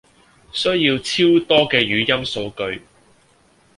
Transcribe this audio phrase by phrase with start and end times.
[0.51, 2.81] 需要超多嘅語音數據